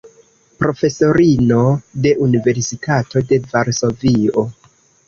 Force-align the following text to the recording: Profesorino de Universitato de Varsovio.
Profesorino 0.61 1.59
de 2.07 2.15
Universitato 2.29 3.25
de 3.35 3.43
Varsovio. 3.55 4.51